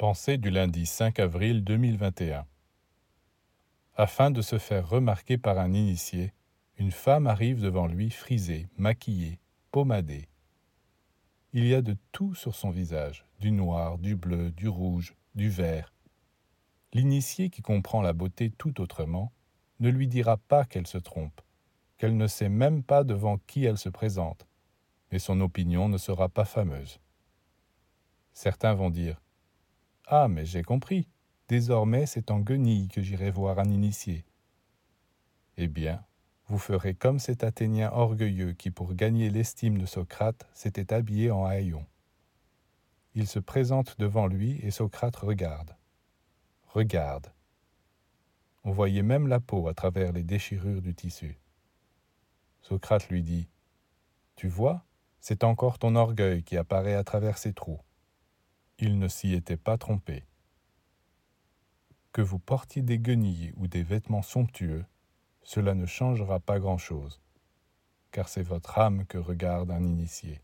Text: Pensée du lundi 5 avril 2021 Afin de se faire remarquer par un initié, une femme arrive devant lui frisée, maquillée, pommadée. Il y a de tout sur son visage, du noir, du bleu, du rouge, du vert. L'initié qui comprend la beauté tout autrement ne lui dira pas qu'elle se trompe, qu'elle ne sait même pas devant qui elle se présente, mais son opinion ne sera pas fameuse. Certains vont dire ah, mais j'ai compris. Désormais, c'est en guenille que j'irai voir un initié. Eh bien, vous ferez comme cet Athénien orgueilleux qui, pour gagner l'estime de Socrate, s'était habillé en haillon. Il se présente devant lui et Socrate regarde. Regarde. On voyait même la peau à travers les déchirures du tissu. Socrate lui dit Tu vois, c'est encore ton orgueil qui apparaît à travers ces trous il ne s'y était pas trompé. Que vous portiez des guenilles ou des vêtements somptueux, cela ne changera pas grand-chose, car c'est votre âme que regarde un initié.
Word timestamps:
Pensée 0.00 0.38
du 0.38 0.48
lundi 0.48 0.86
5 0.86 1.18
avril 1.18 1.62
2021 1.62 2.46
Afin 3.96 4.30
de 4.30 4.40
se 4.40 4.56
faire 4.56 4.88
remarquer 4.88 5.36
par 5.36 5.58
un 5.58 5.74
initié, 5.74 6.32
une 6.78 6.90
femme 6.90 7.26
arrive 7.26 7.60
devant 7.60 7.86
lui 7.86 8.08
frisée, 8.08 8.70
maquillée, 8.78 9.40
pommadée. 9.70 10.30
Il 11.52 11.66
y 11.66 11.74
a 11.74 11.82
de 11.82 11.98
tout 12.12 12.34
sur 12.34 12.54
son 12.54 12.70
visage, 12.70 13.26
du 13.40 13.50
noir, 13.52 13.98
du 13.98 14.16
bleu, 14.16 14.50
du 14.52 14.68
rouge, 14.68 15.14
du 15.34 15.50
vert. 15.50 15.92
L'initié 16.94 17.50
qui 17.50 17.60
comprend 17.60 18.00
la 18.00 18.14
beauté 18.14 18.50
tout 18.50 18.80
autrement 18.80 19.34
ne 19.80 19.90
lui 19.90 20.08
dira 20.08 20.38
pas 20.38 20.64
qu'elle 20.64 20.86
se 20.86 20.96
trompe, 20.96 21.42
qu'elle 21.98 22.16
ne 22.16 22.26
sait 22.26 22.48
même 22.48 22.82
pas 22.82 23.04
devant 23.04 23.36
qui 23.36 23.66
elle 23.66 23.76
se 23.76 23.90
présente, 23.90 24.46
mais 25.12 25.18
son 25.18 25.42
opinion 25.42 25.90
ne 25.90 25.98
sera 25.98 26.30
pas 26.30 26.46
fameuse. 26.46 27.00
Certains 28.32 28.72
vont 28.72 28.88
dire 28.88 29.20
ah, 30.12 30.26
mais 30.26 30.44
j'ai 30.44 30.62
compris. 30.62 31.06
Désormais, 31.46 32.04
c'est 32.04 32.32
en 32.32 32.40
guenille 32.40 32.88
que 32.88 33.00
j'irai 33.00 33.30
voir 33.30 33.60
un 33.60 33.70
initié. 33.70 34.24
Eh 35.56 35.68
bien, 35.68 36.04
vous 36.48 36.58
ferez 36.58 36.94
comme 36.94 37.20
cet 37.20 37.44
Athénien 37.44 37.92
orgueilleux 37.92 38.52
qui, 38.54 38.72
pour 38.72 38.94
gagner 38.94 39.30
l'estime 39.30 39.78
de 39.78 39.86
Socrate, 39.86 40.48
s'était 40.52 40.92
habillé 40.92 41.30
en 41.30 41.44
haillon. 41.44 41.86
Il 43.14 43.28
se 43.28 43.38
présente 43.38 44.00
devant 44.00 44.26
lui 44.26 44.58
et 44.64 44.72
Socrate 44.72 45.14
regarde. 45.14 45.76
Regarde. 46.66 47.32
On 48.64 48.72
voyait 48.72 49.04
même 49.04 49.28
la 49.28 49.38
peau 49.38 49.68
à 49.68 49.74
travers 49.74 50.10
les 50.10 50.24
déchirures 50.24 50.82
du 50.82 50.92
tissu. 50.92 51.38
Socrate 52.62 53.08
lui 53.10 53.22
dit 53.22 53.48
Tu 54.34 54.48
vois, 54.48 54.84
c'est 55.20 55.44
encore 55.44 55.78
ton 55.78 55.94
orgueil 55.94 56.42
qui 56.42 56.56
apparaît 56.56 56.94
à 56.94 57.04
travers 57.04 57.38
ces 57.38 57.52
trous 57.52 57.80
il 58.82 58.98
ne 58.98 59.08
s'y 59.08 59.34
était 59.34 59.56
pas 59.56 59.78
trompé. 59.78 60.24
Que 62.12 62.22
vous 62.22 62.38
portiez 62.38 62.82
des 62.82 62.98
guenilles 62.98 63.52
ou 63.56 63.66
des 63.66 63.82
vêtements 63.82 64.22
somptueux, 64.22 64.84
cela 65.42 65.74
ne 65.74 65.86
changera 65.86 66.40
pas 66.40 66.58
grand-chose, 66.58 67.20
car 68.10 68.28
c'est 68.28 68.42
votre 68.42 68.78
âme 68.78 69.06
que 69.06 69.18
regarde 69.18 69.70
un 69.70 69.82
initié. 69.84 70.40